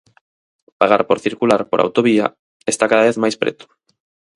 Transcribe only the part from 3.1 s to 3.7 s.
máis preto.